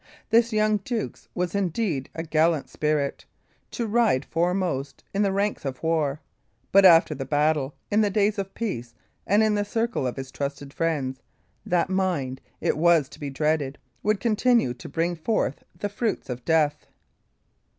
[0.31, 3.23] This young duke's was indeed a gallant spirit,
[3.69, 6.19] to ride foremost in the ranks of war;
[6.71, 8.95] but after the battle, in the days of peace
[9.27, 11.21] and in the circle of his trusted friends,
[11.67, 16.43] that mind, it was to be dreaded, would continue to bring forth the fruits of
[16.45, 16.87] death.